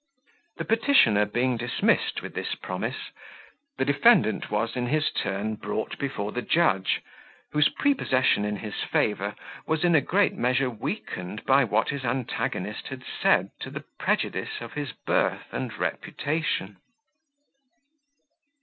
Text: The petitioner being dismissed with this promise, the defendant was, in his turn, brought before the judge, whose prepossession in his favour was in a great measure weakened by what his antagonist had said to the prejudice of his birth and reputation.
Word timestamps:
The 0.57 0.65
petitioner 0.65 1.25
being 1.27 1.57
dismissed 1.57 2.23
with 2.23 2.33
this 2.33 2.55
promise, 2.55 3.11
the 3.77 3.85
defendant 3.85 4.49
was, 4.49 4.75
in 4.75 4.87
his 4.87 5.11
turn, 5.11 5.53
brought 5.53 5.99
before 5.99 6.31
the 6.31 6.41
judge, 6.41 7.01
whose 7.51 7.69
prepossession 7.69 8.43
in 8.43 8.55
his 8.55 8.81
favour 8.81 9.35
was 9.67 9.83
in 9.83 9.93
a 9.93 10.01
great 10.01 10.33
measure 10.33 10.71
weakened 10.71 11.45
by 11.45 11.63
what 11.65 11.89
his 11.89 12.03
antagonist 12.03 12.87
had 12.87 13.03
said 13.21 13.51
to 13.59 13.69
the 13.69 13.85
prejudice 13.99 14.59
of 14.59 14.73
his 14.73 14.91
birth 14.91 15.45
and 15.53 15.77
reputation. 15.77 16.77